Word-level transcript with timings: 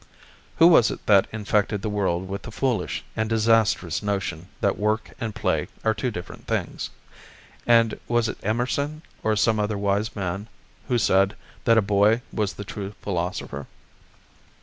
Who 0.55 0.65
was 0.65 0.89
it 0.89 1.05
that 1.05 1.27
infected 1.31 1.83
the 1.83 1.87
world 1.89 2.27
with 2.27 2.41
the 2.41 2.51
foolish 2.51 3.03
and 3.15 3.29
disastrous 3.29 4.01
notion 4.01 4.47
that 4.59 4.79
work 4.79 5.11
and 5.21 5.35
play 5.35 5.67
are 5.83 5.93
two 5.93 6.09
different 6.09 6.47
things? 6.47 6.89
And 7.67 7.99
was 8.07 8.27
it 8.27 8.39
Emerson, 8.41 9.03
or 9.21 9.35
some 9.35 9.59
other 9.59 9.77
wise 9.77 10.15
man, 10.15 10.47
who 10.87 10.97
said 10.97 11.35
that 11.65 11.77
a 11.77 11.83
boy 11.83 12.23
was 12.33 12.53
the 12.53 12.65
true 12.65 12.95
philosopher? 13.03 13.67